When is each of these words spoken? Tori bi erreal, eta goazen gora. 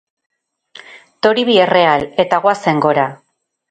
Tori 1.27 1.45
bi 1.51 1.59
erreal, 1.69 2.09
eta 2.27 2.43
goazen 2.49 2.85
gora. 2.91 3.11